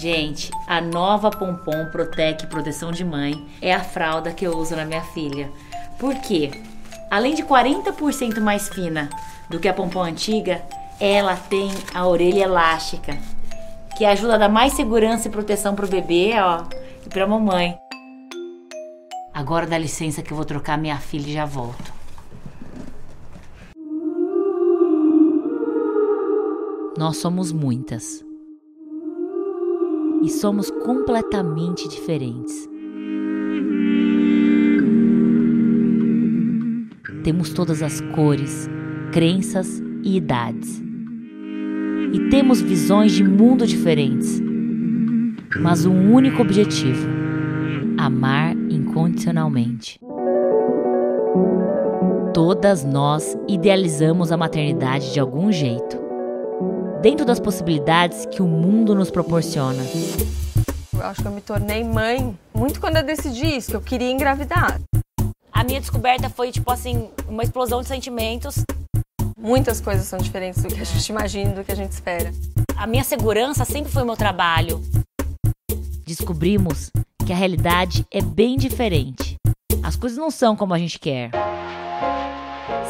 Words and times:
Gente, 0.00 0.50
a 0.66 0.80
nova 0.80 1.30
Pompom 1.30 1.90
Protec 1.92 2.46
Proteção 2.46 2.90
de 2.90 3.04
Mãe 3.04 3.46
é 3.60 3.74
a 3.74 3.84
fralda 3.84 4.32
que 4.32 4.46
eu 4.46 4.56
uso 4.56 4.74
na 4.74 4.86
minha 4.86 5.02
filha. 5.02 5.52
Por 5.98 6.14
quê? 6.22 6.50
Além 7.10 7.34
de 7.34 7.42
40% 7.42 8.40
mais 8.40 8.70
fina 8.70 9.10
do 9.50 9.60
que 9.60 9.68
a 9.68 9.74
Pompom 9.74 10.00
antiga, 10.02 10.62
ela 10.98 11.36
tem 11.36 11.68
a 11.92 12.06
orelha 12.06 12.44
elástica, 12.44 13.14
que 13.98 14.06
ajuda 14.06 14.36
a 14.36 14.38
dar 14.38 14.48
mais 14.48 14.72
segurança 14.72 15.28
e 15.28 15.30
proteção 15.30 15.74
pro 15.74 15.86
bebê, 15.86 16.32
ó, 16.40 16.64
e 17.04 17.08
pra 17.10 17.26
mamãe. 17.26 17.76
Agora 19.34 19.66
dá 19.66 19.76
licença 19.76 20.22
que 20.22 20.32
eu 20.32 20.36
vou 20.36 20.46
trocar 20.46 20.78
minha 20.78 20.96
filha 20.96 21.28
e 21.28 21.34
já 21.34 21.44
volto. 21.44 21.92
Nós 26.96 27.18
somos 27.18 27.52
muitas. 27.52 28.29
E 30.22 30.28
somos 30.28 30.70
completamente 30.70 31.88
diferentes. 31.88 32.68
Temos 37.24 37.50
todas 37.50 37.82
as 37.82 38.00
cores, 38.14 38.68
crenças 39.12 39.82
e 40.02 40.16
idades. 40.16 40.82
E 42.12 42.28
temos 42.30 42.60
visões 42.60 43.12
de 43.12 43.24
mundo 43.24 43.66
diferentes. 43.66 44.42
Mas 45.60 45.86
um 45.86 46.12
único 46.12 46.42
objetivo: 46.42 47.08
amar 47.98 48.54
incondicionalmente. 48.68 49.98
Todas 52.34 52.84
nós 52.84 53.36
idealizamos 53.48 54.32
a 54.32 54.36
maternidade 54.36 55.12
de 55.12 55.20
algum 55.20 55.50
jeito 55.50 55.99
dentro 57.00 57.24
das 57.24 57.40
possibilidades 57.40 58.26
que 58.26 58.42
o 58.42 58.46
mundo 58.46 58.94
nos 58.94 59.10
proporciona. 59.10 59.82
Eu 60.92 61.06
acho 61.06 61.22
que 61.22 61.28
eu 61.28 61.32
me 61.32 61.40
tornei 61.40 61.82
mãe 61.82 62.36
muito 62.54 62.78
quando 62.78 62.96
eu 62.96 63.02
decidi 63.02 63.56
isso, 63.56 63.70
que 63.70 63.76
eu 63.76 63.80
queria 63.80 64.10
engravidar. 64.10 64.78
A 65.50 65.64
minha 65.64 65.80
descoberta 65.80 66.28
foi, 66.28 66.52
tipo 66.52 66.70
assim, 66.70 67.08
uma 67.26 67.42
explosão 67.42 67.80
de 67.80 67.88
sentimentos. 67.88 68.64
Muitas 69.38 69.80
coisas 69.80 70.06
são 70.06 70.18
diferentes 70.18 70.62
do 70.62 70.68
que 70.68 70.80
a 70.80 70.84
gente 70.84 71.08
imagina, 71.08 71.52
do 71.52 71.64
que 71.64 71.72
a 71.72 71.74
gente 71.74 71.92
espera. 71.92 72.32
A 72.76 72.86
minha 72.86 73.04
segurança 73.04 73.64
sempre 73.64 73.90
foi 73.90 74.02
o 74.02 74.06
meu 74.06 74.16
trabalho. 74.16 74.82
Descobrimos 76.04 76.90
que 77.26 77.32
a 77.32 77.36
realidade 77.36 78.06
é 78.10 78.20
bem 78.20 78.56
diferente. 78.58 79.36
As 79.82 79.96
coisas 79.96 80.18
não 80.18 80.30
são 80.30 80.54
como 80.54 80.74
a 80.74 80.78
gente 80.78 80.98
quer. 80.98 81.30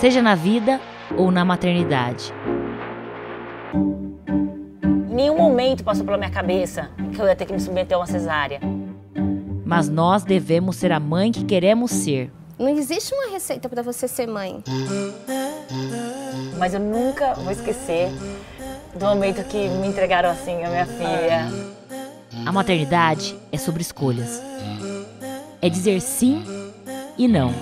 Seja 0.00 0.20
na 0.20 0.34
vida 0.34 0.80
ou 1.16 1.30
na 1.30 1.44
maternidade. 1.44 2.32
Em 3.74 5.14
nenhum 5.14 5.36
momento 5.36 5.84
passou 5.84 6.04
pela 6.04 6.16
minha 6.16 6.30
cabeça 6.30 6.90
que 7.14 7.20
eu 7.20 7.26
ia 7.26 7.36
ter 7.36 7.46
que 7.46 7.52
me 7.52 7.60
submeter 7.60 7.96
a 7.96 8.00
uma 8.00 8.06
cesárea. 8.06 8.60
Mas 9.64 9.88
nós 9.88 10.24
devemos 10.24 10.76
ser 10.76 10.92
a 10.92 10.98
mãe 10.98 11.30
que 11.30 11.44
queremos 11.44 11.90
ser. 11.90 12.32
Não 12.58 12.68
existe 12.68 13.14
uma 13.14 13.30
receita 13.30 13.68
para 13.68 13.82
você 13.82 14.06
ser 14.06 14.26
mãe. 14.26 14.62
Mas 16.58 16.74
eu 16.74 16.80
nunca 16.80 17.34
vou 17.34 17.52
esquecer 17.52 18.10
do 18.94 19.06
momento 19.06 19.42
que 19.44 19.68
me 19.68 19.88
entregaram 19.88 20.30
assim 20.30 20.62
a 20.64 20.68
minha 20.68 20.86
filha. 20.86 21.48
A 22.44 22.52
maternidade 22.52 23.36
é 23.52 23.56
sobre 23.56 23.82
escolhas. 23.82 24.42
É 25.62 25.68
dizer 25.68 26.00
sim 26.00 26.44
e 27.16 27.28
não. 27.28 27.52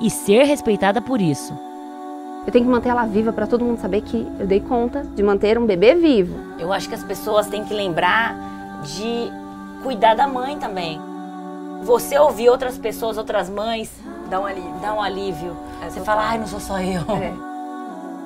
E 0.00 0.10
ser 0.10 0.44
respeitada 0.44 1.00
por 1.00 1.20
isso. 1.20 1.52
Eu 2.46 2.52
tenho 2.52 2.64
que 2.64 2.70
manter 2.70 2.88
ela 2.88 3.04
viva 3.06 3.32
para 3.32 3.46
todo 3.46 3.64
mundo 3.64 3.80
saber 3.80 4.00
que 4.02 4.26
eu 4.38 4.46
dei 4.46 4.60
conta 4.60 5.02
de 5.14 5.22
manter 5.22 5.58
um 5.58 5.64
bebê 5.66 5.94
vivo. 5.94 6.36
Eu 6.58 6.72
acho 6.72 6.88
que 6.88 6.94
as 6.94 7.04
pessoas 7.04 7.46
têm 7.46 7.64
que 7.64 7.72
lembrar 7.72 8.34
de 8.82 9.30
cuidar 9.82 10.14
da 10.14 10.26
mãe 10.26 10.58
também. 10.58 11.00
Você 11.84 12.18
ouvir 12.18 12.48
outras 12.48 12.76
pessoas, 12.78 13.16
outras 13.18 13.48
mães, 13.48 13.90
Dá 14.28 14.40
um 14.40 14.46
alívio. 14.46 14.74
dá 14.80 14.94
um 14.94 15.02
alívio. 15.02 15.56
É 15.84 15.90
Você 15.90 16.00
fala, 16.00 16.22
ai, 16.30 16.38
não 16.38 16.46
sou 16.46 16.58
só 16.60 16.80
eu. 16.80 17.02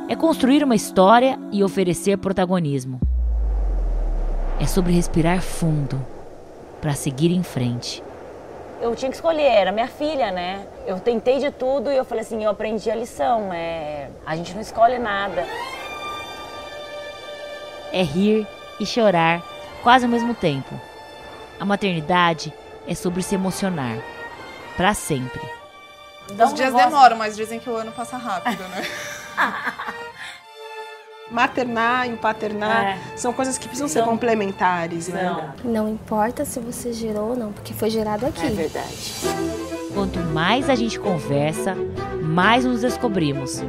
É. 0.09 0.13
É 0.13 0.15
construir 0.17 0.63
uma 0.63 0.75
história 0.77 1.39
e 1.51 1.65
oferecer 1.65 2.17
protagonismo. 2.17 3.01
É 4.61 4.67
sobre 4.67 4.93
respirar 4.93 5.43
fundo 5.43 6.01
para 6.81 6.95
seguir 6.95 7.33
em 7.33 7.43
frente. 7.43 8.03
Eu 8.81 8.95
tinha 8.95 9.11
que 9.11 9.17
escolher, 9.17 9.51
era 9.51 9.73
minha 9.73 9.89
filha, 9.89 10.31
né? 10.31 10.67
Eu 10.87 11.01
tentei 11.01 11.39
de 11.39 11.51
tudo 11.51 11.91
e 11.91 11.97
eu 11.97 12.05
falei 12.05 12.23
assim, 12.23 12.45
eu 12.45 12.51
aprendi 12.51 12.91
a 12.91 12.95
lição, 12.95 13.53
é, 13.53 14.11
a 14.25 14.37
gente 14.37 14.55
não 14.55 14.61
escolhe 14.61 14.99
nada. 14.99 15.47
É 17.93 18.03
rir 18.03 18.47
e 18.79 18.85
chorar 18.85 19.43
quase 19.83 20.05
ao 20.05 20.11
mesmo 20.11 20.35
tempo. 20.35 20.79
A 21.59 21.65
maternidade 21.65 22.53
é 22.87 22.95
sobre 22.95 23.23
se 23.23 23.35
emocionar 23.35 23.97
para 24.77 24.93
sempre. 24.93 25.41
Os 26.31 26.53
dias 26.53 26.75
demoram, 26.75 27.17
mas 27.17 27.37
dizem 27.37 27.59
que 27.59 27.71
o 27.71 27.77
ano 27.77 27.93
passa 27.93 28.17
rápido, 28.17 28.63
né? 28.69 28.83
Maternar 31.31 32.09
e 32.09 32.13
o 32.13 32.17
paternar 32.17 32.85
É. 32.85 32.99
são 33.17 33.33
coisas 33.33 33.59
que 33.59 33.67
precisam 33.67 33.89
ser 33.89 34.05
complementares, 34.05 35.09
né? 35.09 35.53
Não 35.65 35.89
importa 35.89 36.45
se 36.45 36.61
você 36.61 36.93
gerou 36.93 37.31
ou 37.31 37.37
não, 37.37 37.53
porque 37.53 37.75
foi 37.75 37.91
gerado 37.91 38.27
aqui. 38.27 38.47
É 38.47 38.51
verdade. 38.51 39.13
Quanto 39.93 40.19
mais 40.21 40.71
a 40.71 40.75
gente 40.75 40.99
conversa, 41.01 41.75
mais 42.23 42.65
nos 42.65 42.83
descobrimos. 42.83 43.63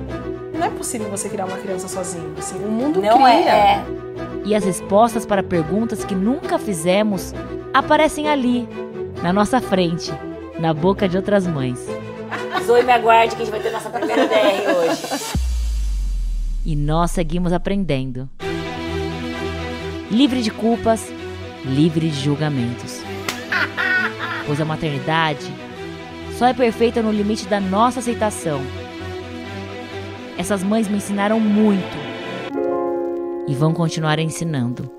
Não 0.53 0.65
é 0.65 0.69
possível 0.69 1.09
você 1.09 1.29
criar 1.29 1.45
uma 1.45 1.57
criança 1.57 1.87
sozinho. 1.87 2.33
Assim, 2.37 2.55
o 2.63 2.67
mundo 2.69 3.01
Não 3.01 3.23
cria. 3.23 3.29
é, 3.29 3.49
é. 3.49 3.85
E 4.45 4.53
as 4.55 4.63
respostas 4.63 5.25
para 5.25 5.41
perguntas 5.41 6.03
que 6.05 6.13
nunca 6.15 6.57
fizemos 6.59 7.33
aparecem 7.73 8.29
ali, 8.29 8.67
na 9.23 9.33
nossa 9.33 9.59
frente, 9.59 10.11
na 10.59 10.73
boca 10.73 11.07
de 11.07 11.17
outras 11.17 11.45
mães. 11.47 11.79
Zoe, 12.65 12.83
me 12.83 12.91
aguarde 12.91 13.35
que 13.35 13.41
a 13.41 13.45
gente 13.45 13.51
vai 13.53 13.61
ter 13.61 13.71
nossa 13.71 13.89
primeira 13.89 14.27
DR 14.27 14.75
hoje. 14.77 15.46
E 16.67 16.75
nós 16.75 17.11
seguimos 17.11 17.53
aprendendo. 17.53 18.29
Livre 20.11 20.41
de 20.41 20.51
culpas, 20.51 21.09
livre 21.63 22.09
de 22.09 22.19
julgamentos. 22.19 23.01
Pois 24.45 24.59
a 24.61 24.65
maternidade 24.65 25.45
só 26.37 26.45
é 26.45 26.53
perfeita 26.53 27.01
no 27.01 27.11
limite 27.11 27.47
da 27.47 27.59
nossa 27.59 27.99
aceitação. 27.99 28.61
Essas 30.37 30.61
mães 30.63 30.89
me 30.89 30.97
ensinaram 30.97 31.39
muito 31.39 31.97
e 33.47 33.53
vão 33.53 33.73
continuar 33.73 34.19
ensinando. 34.19 34.91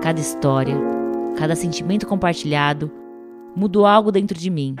Cada 0.00 0.20
história, 0.20 0.76
cada 1.36 1.56
sentimento 1.56 2.08
compartilhado 2.08 2.90
mudou 3.54 3.86
algo 3.86 4.10
dentro 4.10 4.36
de 4.38 4.50
mim. 4.50 4.74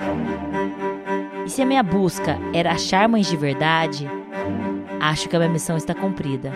E 1.44 1.50
se 1.50 1.62
a 1.62 1.66
minha 1.66 1.82
busca 1.82 2.38
era 2.52 2.72
achar 2.72 3.08
mães 3.08 3.28
de 3.28 3.36
verdade, 3.36 4.08
acho 5.02 5.28
que 5.28 5.34
a 5.34 5.38
minha 5.40 5.50
missão 5.50 5.76
está 5.76 5.94
cumprida. 5.94 6.52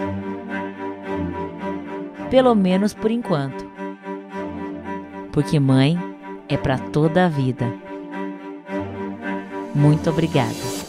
Pelo 2.31 2.55
menos 2.55 2.95
por 2.95 3.11
enquanto. 3.11 3.67
Porque 5.33 5.59
mãe 5.59 5.99
é 6.49 6.57
para 6.57 6.79
toda 6.79 7.27
a 7.27 7.29
vida. 7.29 7.71
Muito 9.75 10.09
obrigada. 10.09 10.86